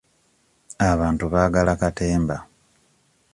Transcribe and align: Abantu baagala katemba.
Abantu 0.91 1.25
baagala 1.33 1.73
katemba. 1.81 2.37